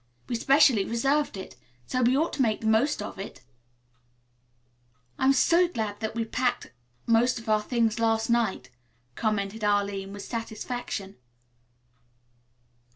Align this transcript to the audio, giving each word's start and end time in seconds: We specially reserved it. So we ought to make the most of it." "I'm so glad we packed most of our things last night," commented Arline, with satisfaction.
We 0.27 0.33
specially 0.33 0.83
reserved 0.83 1.37
it. 1.37 1.57
So 1.85 2.01
we 2.01 2.17
ought 2.17 2.33
to 2.33 2.41
make 2.41 2.61
the 2.61 2.65
most 2.65 3.03
of 3.03 3.19
it." 3.19 3.41
"I'm 5.19 5.31
so 5.31 5.67
glad 5.67 5.97
we 6.15 6.25
packed 6.25 6.71
most 7.05 7.37
of 7.37 7.47
our 7.47 7.61
things 7.61 7.99
last 7.99 8.27
night," 8.27 8.71
commented 9.13 9.63
Arline, 9.63 10.11
with 10.11 10.23
satisfaction. 10.23 11.17